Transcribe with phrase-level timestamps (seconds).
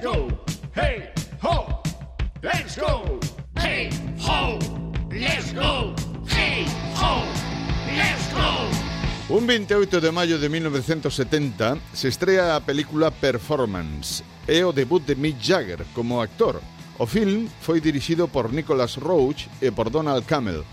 [0.00, 0.28] Let's go.
[0.76, 1.10] Hey,
[1.42, 1.82] ho.
[2.40, 3.18] Let's go.
[3.56, 3.90] Hey,
[4.20, 4.56] ho.
[5.10, 5.92] Let's go.
[6.28, 7.24] Hey, ho.
[7.84, 9.34] Let's go.
[9.34, 14.22] Un 28 de maio de 1970 se estrea a película Performance.
[14.46, 16.60] É o debut de Mick Jagger como actor.
[16.98, 20.64] O film foi dirixido por Nicholas Roach e por Donald Camel.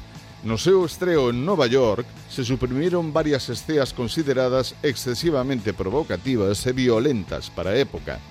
[0.44, 7.50] No seu estreo en Nova York se suprimiron varias esceas consideradas excesivamente provocativas e violentas
[7.50, 8.22] para a época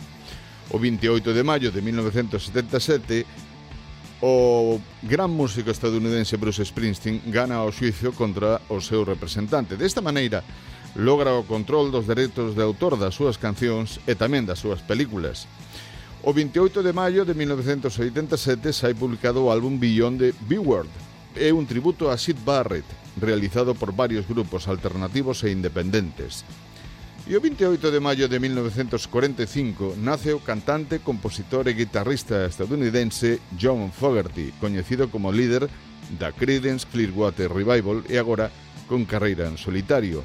[0.70, 3.26] o 28 de maio de 1977,
[4.24, 9.76] o gran músico estadounidense Bruce Springsteen gana o xuicio contra o seu representante.
[9.76, 10.40] Desta maneira,
[10.96, 15.44] logra o control dos dereitos de autor das súas cancións e tamén das súas películas.
[16.24, 20.88] O 28 de maio de 1987 sai publicado o álbum Beyond the B-Word.
[21.36, 22.86] É un tributo a Sid Barrett,
[23.20, 26.48] realizado por varios grupos alternativos e independentes.
[27.26, 33.88] E o 28 de maio de 1945 nace o cantante, compositor e guitarrista estadounidense John
[33.88, 35.64] Fogerty, coñecido como líder
[36.20, 38.52] da Creedence Clearwater Revival e agora
[38.84, 40.20] con carreira en solitario.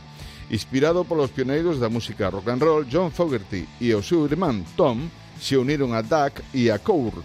[0.51, 5.07] Inspirado polos pioneiros da música rock and roll, John Fogerty e o seu irmán Tom
[5.39, 7.23] se uniron a Duck e a Court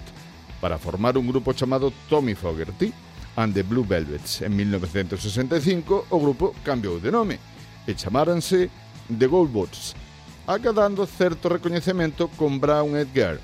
[0.62, 2.94] para formar un grupo chamado Tommy Fogerty
[3.34, 4.38] and the Blue Velvets.
[4.46, 7.42] En 1965 o grupo cambiou de nome
[7.90, 9.94] e chamáranse The Goldbots,
[10.46, 13.38] agadando certo recoñecemento con Brown Edgar.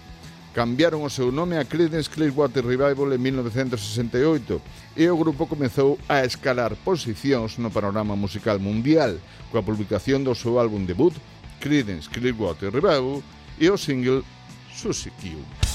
[0.55, 4.59] Cambiaron o seu nome a Creedence Clearwater Revival en 1968
[4.99, 9.23] e o grupo comezou a escalar posicións no panorama musical mundial
[9.55, 11.15] coa publicación do seu álbum debut
[11.63, 13.23] Creedence Clearwater Revival
[13.63, 14.27] e o single
[14.75, 15.70] Susie Q.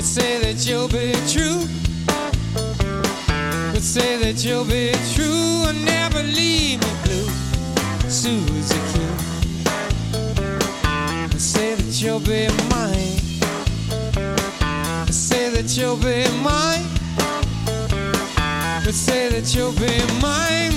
[0.00, 1.68] But say that you'll be true.
[3.70, 7.28] But say that you'll be true and never leave me blue.
[8.08, 9.02] Susie Q.
[11.28, 13.20] But say that you'll be mine.
[15.04, 16.86] But say that you'll be mine.
[18.82, 20.69] But say that you'll be mine,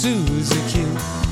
[0.00, 1.27] Susie Q.